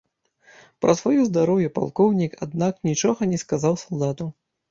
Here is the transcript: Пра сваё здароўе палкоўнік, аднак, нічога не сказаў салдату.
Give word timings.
Пра 0.83 0.93
сваё 1.01 1.25
здароўе 1.29 1.67
палкоўнік, 1.75 2.33
аднак, 2.45 2.79
нічога 2.89 3.31
не 3.35 3.41
сказаў 3.43 3.73
салдату. 3.83 4.31